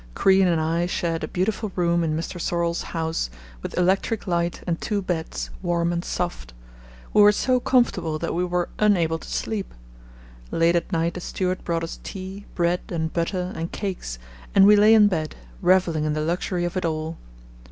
Crean 0.15 0.47
and 0.47 0.59
I 0.59 0.87
shared 0.87 1.23
a 1.23 1.27
beautiful 1.27 1.71
room 1.75 2.03
in 2.03 2.17
Mr. 2.17 2.41
Sorlle's 2.41 2.81
house, 2.81 3.29
with 3.61 3.77
electric 3.77 4.25
light 4.25 4.61
and 4.65 4.81
two 4.81 4.99
beds, 5.03 5.51
warm 5.61 5.93
and 5.93 6.03
soft. 6.03 6.53
We 7.13 7.21
were 7.21 7.31
so 7.31 7.59
comfortable 7.59 8.17
that 8.17 8.33
we 8.33 8.43
were 8.43 8.69
unable 8.79 9.19
to 9.19 9.29
sleep. 9.29 9.75
Late 10.49 10.75
at 10.75 10.91
night 10.91 11.17
a 11.17 11.21
steward 11.21 11.63
brought 11.63 11.83
us 11.83 11.99
tea, 12.01 12.47
bread 12.55 12.79
and 12.89 13.13
butter 13.13 13.53
and 13.55 13.71
cakes, 13.71 14.17
and 14.55 14.65
we 14.65 14.75
lay 14.75 14.95
in 14.95 15.05
bed, 15.07 15.35
revelling 15.61 16.05
in 16.05 16.13
the 16.13 16.21
luxury 16.21 16.65
of 16.65 16.75
it 16.75 16.83
all. 16.83 17.19